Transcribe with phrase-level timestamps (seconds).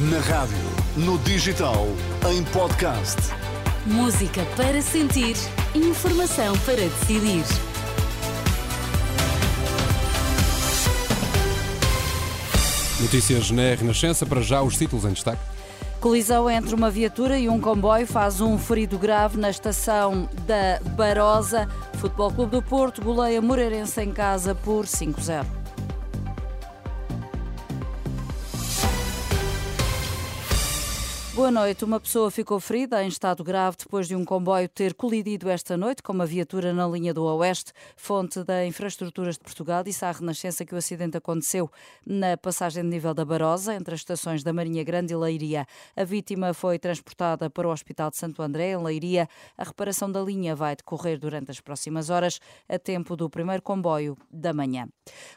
[0.00, 0.56] Na rádio,
[0.96, 1.88] no digital,
[2.30, 3.16] em podcast.
[3.84, 5.34] Música para sentir,
[5.74, 7.42] informação para decidir.
[13.00, 15.42] Notícias na Renascença, para já os títulos em destaque.
[15.98, 21.66] Colisão entre uma viatura e um comboio faz um ferido grave na estação da Barosa.
[21.94, 25.57] Futebol Clube do Porto goleia Moreirense em casa por 5-0.
[31.38, 31.84] Boa noite.
[31.84, 36.02] Uma pessoa ficou ferida em estado grave depois de um comboio ter colidido esta noite
[36.02, 37.72] com uma viatura na linha do Oeste.
[37.94, 41.70] Fonte da Infraestruturas de Portugal disse à Renascença que o acidente aconteceu
[42.04, 45.64] na passagem de nível da Barosa, entre as estações da Marinha Grande e Leiria.
[45.94, 49.28] A vítima foi transportada para o Hospital de Santo André, em Leiria.
[49.56, 54.18] A reparação da linha vai decorrer durante as próximas horas, a tempo do primeiro comboio
[54.28, 54.88] da manhã.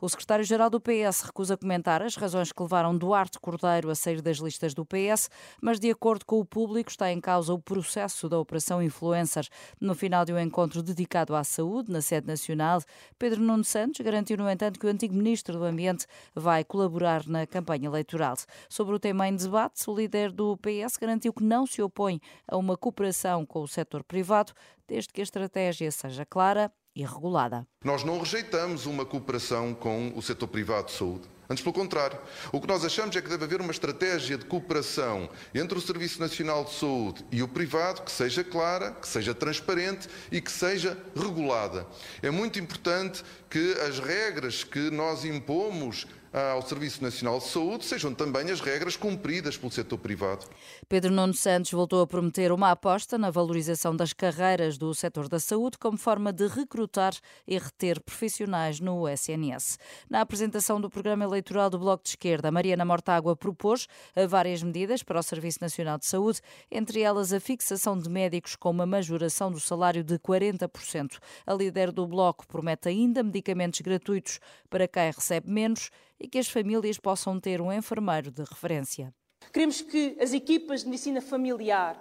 [0.00, 4.36] O secretário-geral do PS recusa comentar as razões que levaram Duarte Cordeiro a sair das
[4.36, 5.28] listas do PS,
[5.60, 9.48] mas de acordo com o público, está em causa o processo da Operação Influencers.
[9.80, 12.82] No final de um encontro dedicado à saúde, na sede nacional,
[13.18, 16.04] Pedro Nuno Santos garantiu, no entanto, que o antigo ministro do Ambiente
[16.34, 18.36] vai colaborar na campanha eleitoral.
[18.68, 22.58] Sobre o tema em debate, o líder do PS garantiu que não se opõe a
[22.58, 24.52] uma cooperação com o setor privado,
[24.86, 27.66] desde que a estratégia seja clara e regulada.
[27.82, 31.37] Nós não rejeitamos uma cooperação com o setor privado de saúde.
[31.50, 32.18] Antes, pelo contrário.
[32.52, 36.20] O que nós achamos é que deve haver uma estratégia de cooperação entre o Serviço
[36.20, 40.98] Nacional de Saúde e o privado que seja clara, que seja transparente e que seja
[41.16, 41.86] regulada.
[42.20, 48.14] É muito importante que as regras que nós impomos ao Serviço Nacional de Saúde sejam
[48.14, 50.46] também as regras cumpridas pelo setor privado.
[50.88, 55.38] Pedro Nuno Santos voltou a prometer uma aposta na valorização das carreiras do setor da
[55.38, 57.14] saúde como forma de recrutar
[57.46, 59.78] e reter profissionais no SNS.
[60.08, 63.86] Na apresentação do programa eleitoral do Bloco de Esquerda, Mariana Mortágua propôs
[64.28, 66.40] várias medidas para o Serviço Nacional de Saúde,
[66.70, 71.18] entre elas a fixação de médicos com uma majoração do salário de 40%.
[71.46, 75.90] A líder do Bloco promete ainda medicamentos gratuitos para quem recebe menos
[76.20, 79.14] e que as famílias possam ter um enfermeiro de referência.
[79.52, 81.96] Queremos que as equipas de medicina familiar,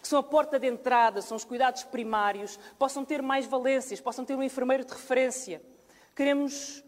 [0.00, 4.24] que são a porta de entrada, são os cuidados primários, possam ter mais valências, possam
[4.24, 5.62] ter um enfermeiro de referência.
[6.16, 6.82] Queremos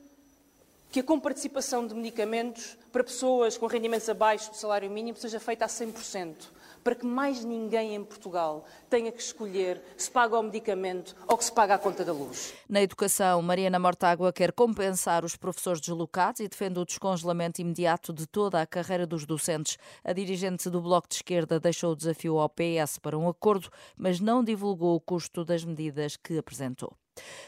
[0.91, 5.65] que a comparticipação de medicamentos para pessoas com rendimentos abaixo do salário mínimo seja feita
[5.65, 6.35] a 100%
[6.83, 11.45] para que mais ninguém em Portugal tenha que escolher se paga o medicamento ou que
[11.45, 12.55] se paga a conta da luz.
[12.69, 18.27] Na educação, Mariana Mortágua quer compensar os professores deslocados e defende o descongelamento imediato de
[18.27, 19.79] toda a carreira dos docentes.
[20.05, 24.21] A dirigente do Bloco de Esquerda deixou o desafio ao PS para um acordo, mas
[24.21, 26.97] não divulgou o custo das medidas que apresentou.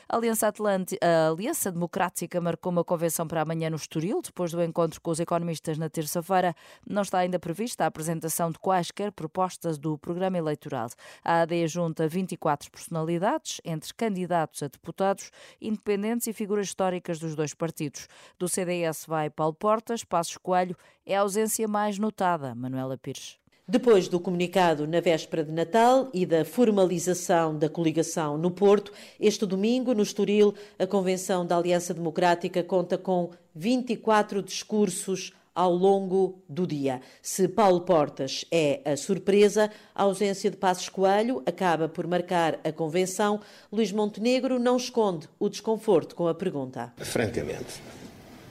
[0.08, 4.62] A Aliança, Atlântica, a Aliança Democrática marcou uma convenção para amanhã no Estoril, depois do
[4.62, 6.54] encontro com os economistas na terça-feira.
[6.86, 10.88] Não está ainda prevista a apresentação de quaisquer propostas do programa eleitoral.
[11.24, 15.30] A AD junta 24 personalidades, entre candidatos a deputados,
[15.60, 18.06] independentes e figuras históricas dos dois partidos.
[18.38, 20.76] Do CDS vai Paulo Portas, Passos Coelho
[21.06, 23.43] é a ausência mais notada, Manuela Pires.
[23.66, 29.46] Depois do comunicado na véspera de Natal e da formalização da coligação no Porto, este
[29.46, 36.66] domingo, no Estoril, a Convenção da Aliança Democrática conta com 24 discursos ao longo do
[36.66, 37.00] dia.
[37.22, 42.70] Se Paulo Portas é a surpresa, a ausência de Passos Coelho acaba por marcar a
[42.70, 43.40] convenção.
[43.72, 46.92] Luís Montenegro não esconde o desconforto com a pergunta.
[46.98, 47.80] Francamente,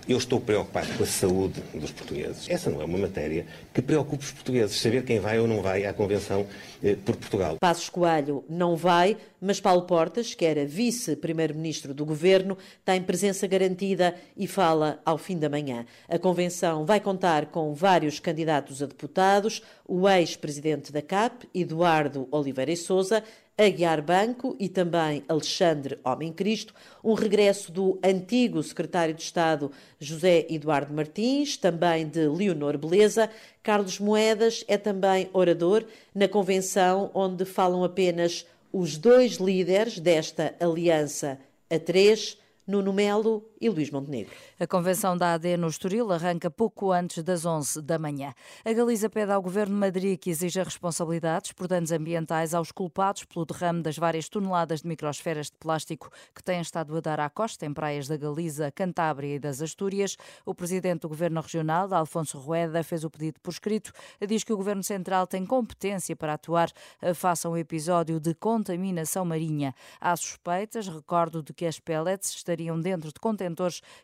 [0.07, 2.49] eu estou preocupado com a saúde dos portugueses.
[2.49, 5.85] Essa não é uma matéria que preocupe os portugueses, saber quem vai ou não vai
[5.85, 6.45] à Convenção
[6.83, 7.57] eh, por Portugal.
[7.59, 14.15] Passos Coelho não vai, mas Paulo Portas, que era vice-primeiro-ministro do governo, tem presença garantida
[14.35, 15.85] e fala ao fim da manhã.
[16.09, 22.71] A Convenção vai contar com vários candidatos a deputados, o ex-presidente da CAP, Eduardo Oliveira
[22.71, 23.23] e Souza,
[23.57, 30.47] Aguiar Banco e também Alexandre Homem Cristo, um regresso do antigo secretário de Estado José
[30.49, 33.29] Eduardo Martins, também de Leonor Beleza.
[33.61, 35.85] Carlos Moedas é também orador
[36.15, 41.39] na convenção onde falam apenas os dois líderes desta aliança
[41.69, 44.33] a três, Nuno Melo e Luís Montenegro.
[44.60, 48.33] A convenção da AD no Estoril arranca pouco antes das 11 da manhã.
[48.65, 53.24] A Galiza pede ao Governo de Madrid que exija responsabilidades por danos ambientais aos culpados
[53.24, 57.30] pelo derrame das várias toneladas de microsferas de plástico que têm estado a dar à
[57.30, 60.18] costa em praias da Galiza, Cantábria e das Astúrias.
[60.45, 63.94] O presidente do Governo Regional, Alfonso Rueda, fez o pedido por escrito.
[64.27, 66.69] Diz que o Governo Central tem competência para atuar
[67.16, 69.74] face a um episódio de contaminação marinha.
[70.01, 73.52] Há suspeitas, recordo, de que as pellets estariam dentro de contentores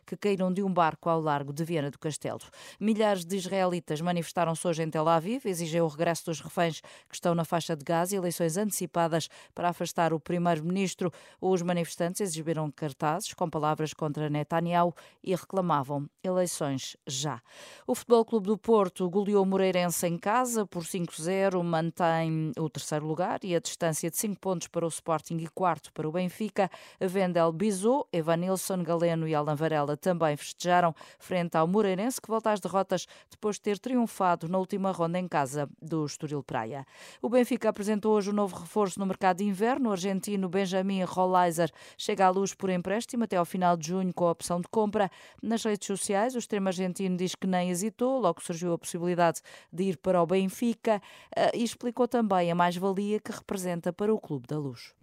[0.06, 2.40] que caíram de um barco ao largo de Viena do Castelo.
[2.78, 7.34] Milhares de israelitas manifestaram-se hoje em Tel Aviv, exigiram o regresso dos reféns que estão
[7.34, 11.12] na faixa de Gaza e eleições antecipadas para afastar o primeiro-ministro.
[11.40, 17.40] Os manifestantes exibiram cartazes com palavras contra Netanyahu e reclamavam eleições já.
[17.86, 23.40] O Futebol Clube do Porto goleou Moreirense em casa por 5-0, mantém o terceiro lugar
[23.42, 26.70] e a distância de 5 pontos para o Sporting e quarto para o Benfica.
[27.00, 32.60] Vendel Bizot, Evanilson Galeno e Alan Varela também festejaram frente ao Moreirense, que volta às
[32.60, 36.86] derrotas depois de ter triunfado na última ronda em casa do Estoril Praia.
[37.20, 39.90] O Benfica apresentou hoje o um novo reforço no mercado de inverno.
[39.90, 44.26] O argentino Benjamin Rolleiser chega à luz por empréstimo até ao final de junho com
[44.26, 45.10] a opção de compra.
[45.42, 49.40] Nas redes sociais, o extremo argentino diz que nem hesitou, logo surgiu a possibilidade
[49.72, 51.02] de ir para o Benfica
[51.34, 54.94] eh, e explicou também a mais-valia que representa para o Clube da Luz.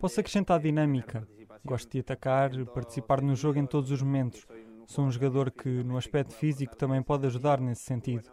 [0.00, 1.26] Posso acrescentar dinâmica.
[1.64, 4.46] Gosto de atacar, participar no jogo em todos os momentos.
[4.86, 8.28] Sou um jogador que, no aspecto físico, também pode ajudar nesse sentido.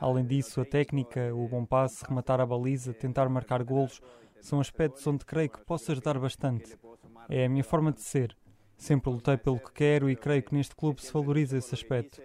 [0.00, 4.00] Além disso, a técnica, o bom passe, rematar a baliza, tentar marcar golos,
[4.40, 6.76] são aspectos onde creio que posso ajudar bastante.
[7.28, 8.36] É a minha forma de ser.
[8.76, 12.20] Sempre lutei pelo que quero e creio que neste clube se valoriza esse aspecto.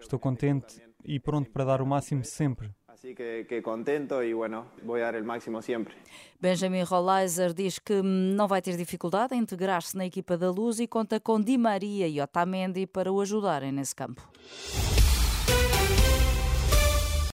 [0.00, 2.74] Estou contente e pronto para dar o máximo sempre.
[2.98, 5.94] Así que, que, contento y bueno, voy a dar el máximo siempre.
[6.40, 10.88] Benjamin Rolleiser diz que não vai ter dificuldade em integrar-se na equipa da Luz e
[10.88, 14.28] conta com Di Maria e Otamendi para o ajudarem nesse campo.